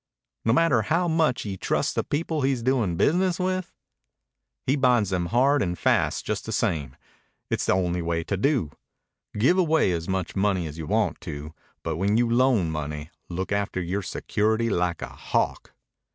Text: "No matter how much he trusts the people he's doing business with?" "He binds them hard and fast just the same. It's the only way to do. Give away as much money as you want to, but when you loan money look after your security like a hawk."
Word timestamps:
"No 0.45 0.51
matter 0.51 0.81
how 0.81 1.07
much 1.07 1.43
he 1.43 1.57
trusts 1.57 1.93
the 1.93 2.03
people 2.03 2.41
he's 2.41 2.63
doing 2.63 2.97
business 2.97 3.39
with?" 3.39 3.71
"He 4.65 4.75
binds 4.75 5.11
them 5.11 5.27
hard 5.27 5.61
and 5.61 5.77
fast 5.77 6.25
just 6.25 6.47
the 6.47 6.51
same. 6.51 6.95
It's 7.51 7.67
the 7.67 7.73
only 7.75 8.01
way 8.01 8.23
to 8.23 8.35
do. 8.35 8.71
Give 9.37 9.59
away 9.59 9.91
as 9.91 10.09
much 10.09 10.35
money 10.35 10.65
as 10.65 10.79
you 10.79 10.87
want 10.87 11.21
to, 11.21 11.53
but 11.83 11.97
when 11.97 12.17
you 12.17 12.27
loan 12.27 12.71
money 12.71 13.11
look 13.29 13.51
after 13.51 13.79
your 13.79 14.01
security 14.01 14.71
like 14.71 15.03
a 15.03 15.09
hawk." 15.09 15.71